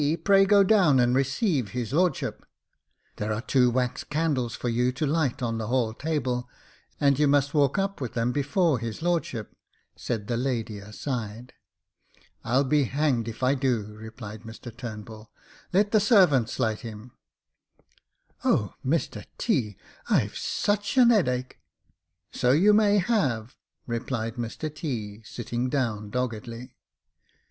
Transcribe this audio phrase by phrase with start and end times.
[0.23, 2.43] pray go down and receive his lordship."("
[3.17, 6.49] There are two wax candles for you to light on the hall table,
[6.99, 9.55] and you must walk up with them before his lord ship,"
[9.95, 11.53] said the lady aside.)
[11.99, 15.29] '* I'll be hanged if I do," replied Mr Turnbull;
[15.71, 17.11] "let the servants light him.""
[18.43, 19.77] O, Mr T,,
[20.09, 21.59] I've such an 'eadache!"
[22.31, 23.55] So you may have,"
[23.85, 26.75] replied Mr T,, sitting down doggedly.